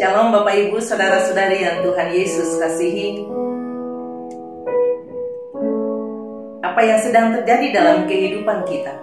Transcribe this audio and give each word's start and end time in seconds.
Shalom 0.00 0.32
Bapak 0.32 0.56
Ibu, 0.56 0.80
Saudara-saudari 0.80 1.60
yang 1.60 1.84
Tuhan 1.84 2.08
Yesus 2.08 2.56
kasihi. 2.56 3.20
Apa 6.64 6.80
yang 6.80 6.96
sedang 7.04 7.36
terjadi 7.36 7.68
dalam 7.68 8.08
kehidupan 8.08 8.64
kita? 8.64 8.96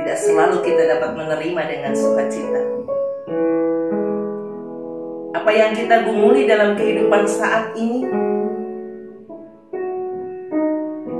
Tidak 0.00 0.16
selalu 0.24 0.64
kita 0.64 0.88
dapat 0.88 1.12
menerima 1.12 1.62
dengan 1.68 1.92
sukacita. 1.92 2.64
Apa 5.36 5.52
yang 5.52 5.76
kita 5.76 6.08
gumuli 6.08 6.48
dalam 6.48 6.80
kehidupan 6.80 7.28
saat 7.28 7.76
ini 7.76 8.08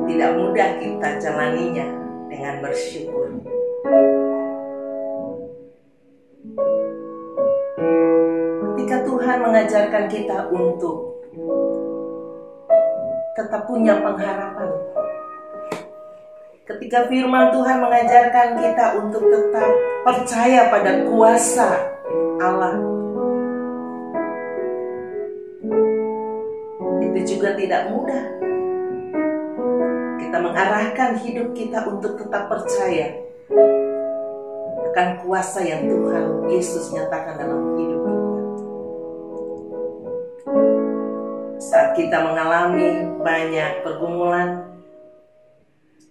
tidak 0.08 0.40
mudah 0.40 0.70
kita 0.80 1.08
jalaninya 1.20 1.84
dengan 2.32 2.64
bersyukur. 2.64 3.41
Tuhan 9.22 9.38
mengajarkan 9.38 10.04
kita 10.10 10.50
untuk 10.50 11.22
tetap 13.38 13.70
punya 13.70 13.94
pengharapan. 14.02 14.66
Ketika 16.66 17.06
firman 17.06 17.54
Tuhan 17.54 17.86
mengajarkan 17.86 18.48
kita 18.58 18.98
untuk 18.98 19.22
tetap 19.30 19.70
percaya 20.02 20.66
pada 20.74 21.06
kuasa 21.06 21.70
Allah. 22.42 22.82
Itu 26.98 27.18
juga 27.22 27.54
tidak 27.54 27.94
mudah. 27.94 28.26
Kita 30.18 30.38
mengarahkan 30.42 31.22
hidup 31.22 31.54
kita 31.54 31.86
untuk 31.86 32.18
tetap 32.18 32.50
percaya 32.50 33.22
akan 34.92 35.24
kuasa 35.24 35.64
yang 35.64 35.88
Tuhan 35.88 36.52
Yesus 36.52 36.92
nyatakan 36.92 37.40
dalam 37.40 37.71
Kita 41.92 42.24
mengalami 42.24 43.04
banyak 43.20 43.84
pergumulan, 43.84 44.64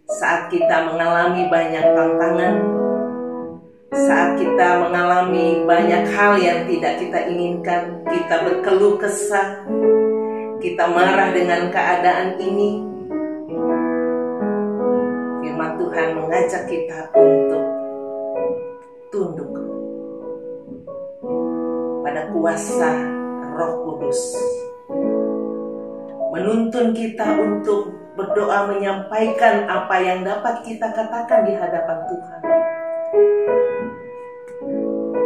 saat 0.05 0.45
kita 0.53 0.93
mengalami 0.93 1.49
banyak 1.49 1.85
tantangan, 1.97 2.55
saat 3.89 4.37
kita 4.37 4.77
mengalami 4.77 5.65
banyak 5.65 6.05
hal 6.13 6.37
yang 6.37 6.69
tidak 6.69 7.01
kita 7.01 7.19
inginkan, 7.25 8.05
kita 8.05 8.35
berkeluh 8.45 9.01
kesah, 9.01 9.65
kita 10.61 10.85
marah 10.85 11.33
dengan 11.33 11.73
keadaan 11.73 12.37
ini. 12.37 12.69
Firman 15.41 15.81
Tuhan 15.81 16.07
mengajak 16.13 16.63
kita 16.69 17.09
untuk 17.17 17.63
tunduk 19.09 19.49
pada 22.05 22.29
kuasa 22.29 22.89
Roh 23.57 23.73
Kudus. 23.81 24.21
Menuntun 26.31 26.95
kita 26.95 27.27
untuk 27.43 27.91
berdoa 28.15 28.71
menyampaikan 28.71 29.67
apa 29.67 29.99
yang 29.99 30.23
dapat 30.23 30.63
kita 30.63 30.87
katakan 30.87 31.43
di 31.43 31.59
hadapan 31.59 32.07
Tuhan. 32.07 32.41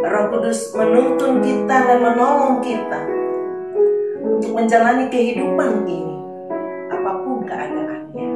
Roh 0.02 0.26
Kudus 0.34 0.74
menuntun 0.74 1.38
kita 1.46 1.76
dan 1.86 2.02
menolong 2.02 2.58
kita 2.58 3.00
untuk 4.18 4.50
menjalani 4.50 5.06
kehidupan 5.06 5.86
ini, 5.86 6.18
apa 6.90 7.10
pun 7.22 7.38
keadaannya. 7.46 8.30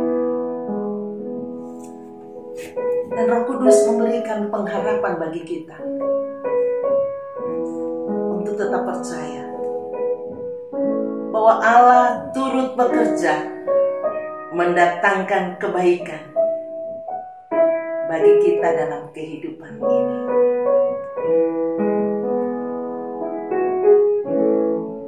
Dan 3.11 3.25
Roh 3.27 3.43
Kudus 3.51 3.83
memberikan 3.91 4.47
pengharapan 4.47 5.19
bagi 5.19 5.43
kita 5.43 5.75
untuk 8.39 8.55
tetap 8.55 8.87
percaya 8.87 9.50
bahwa 11.41 11.57
Allah 11.65 12.09
turut 12.37 12.77
bekerja 12.77 13.33
mendatangkan 14.53 15.57
kebaikan 15.57 16.21
bagi 18.13 18.33
kita 18.45 18.69
dalam 18.77 19.09
kehidupan 19.17 19.81
ini. 19.81 20.19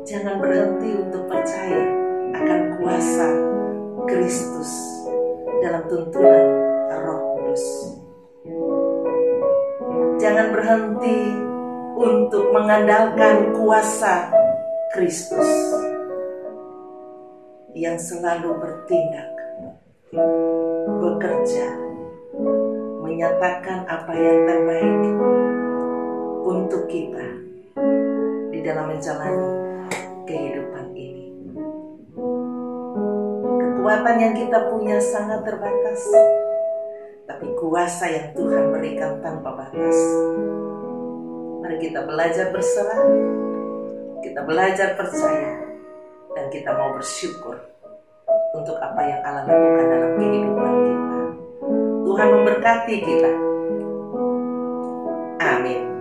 Jangan 0.08 0.40
berhenti 0.40 0.90
untuk 1.04 1.28
percaya 1.28 1.84
akan 2.32 2.60
kuasa 2.80 3.28
Kristus 4.08 4.72
dalam 5.60 5.84
tuntunan 5.84 6.48
Roh 6.96 7.20
Kudus. 7.36 7.64
Jangan 10.16 10.48
berhenti 10.48 11.20
untuk 12.00 12.56
mengandalkan 12.56 13.52
kuasa 13.52 14.32
Kristus 14.96 15.81
yang 17.72 17.96
selalu 17.96 18.60
bertindak, 18.60 19.32
bekerja, 21.00 21.72
menyatakan 23.00 23.88
apa 23.88 24.12
yang 24.12 24.38
terbaik 24.44 25.04
untuk 26.44 26.84
kita 26.84 27.26
di 28.52 28.60
dalam 28.60 28.92
menjalani 28.92 29.50
kehidupan 30.28 30.86
ini. 30.92 31.26
Kekuatan 33.56 34.16
yang 34.20 34.34
kita 34.36 34.68
punya 34.68 35.00
sangat 35.00 35.40
terbatas, 35.40 36.00
tapi 37.24 37.56
kuasa 37.56 38.04
yang 38.04 38.28
Tuhan 38.36 38.68
berikan 38.68 39.16
tanpa 39.24 39.48
batas. 39.56 39.96
Mari 41.64 41.80
kita 41.80 42.04
belajar 42.04 42.52
berserah, 42.52 43.00
kita 44.20 44.44
belajar 44.44 44.92
percaya, 44.92 45.71
dan 46.32 46.44
kita 46.48 46.70
mau 46.72 46.92
bersyukur 46.96 47.56
untuk 48.52 48.76
apa 48.80 49.00
yang 49.04 49.20
Allah 49.24 49.44
lakukan 49.48 49.86
dalam 49.88 50.10
kehidupan 50.16 50.72
kita. 50.84 51.18
Tuhan 52.02 52.28
memberkati 52.28 52.96
kita. 53.00 53.30
Amin. 55.42 55.91